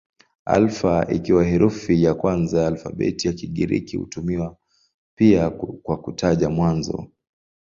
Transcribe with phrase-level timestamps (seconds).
[0.45, 4.57] Alfa ikiwa herufi ya kwanza ya alfabeti ya Kigiriki hutumiwa
[5.15, 5.49] pia
[5.83, 7.07] kwa kutaja mwanzo.